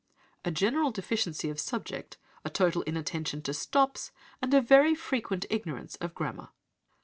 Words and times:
"'A 0.45 0.49
general 0.49 0.89
deficiency 0.89 1.47
of 1.51 1.59
subject, 1.59 2.17
a 2.43 2.49
total 2.49 2.81
inattention 2.87 3.39
to 3.39 3.53
stops, 3.53 4.11
and 4.41 4.51
a 4.51 4.59
very 4.59 4.95
frequent 4.95 5.45
ignorance 5.51 5.95
of 5.97 6.15
grammar.' 6.15 6.49